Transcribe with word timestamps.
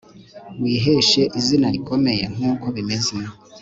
wiheshe 0.61 1.21
izina 1.39 1.67
rikomeye 1.75 2.23
nk 2.35 2.41
uko 2.51 2.65
bimeze 2.75 3.15